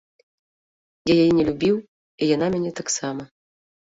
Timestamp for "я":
1.11-1.17